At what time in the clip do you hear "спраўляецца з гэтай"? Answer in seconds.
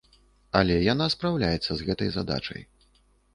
1.15-2.09